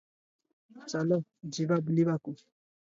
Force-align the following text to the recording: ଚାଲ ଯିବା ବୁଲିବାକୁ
ଚାଲ 0.93 1.21
ଯିବା 1.59 1.79
ବୁଲିବାକୁ 1.91 2.37